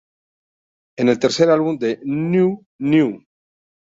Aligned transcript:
En 0.97 1.09
el 1.09 1.19
tercer 1.19 1.51
álbum 1.51 1.77
de 1.77 1.91
Neu!, 2.03 2.65
"Neu! 2.79 3.09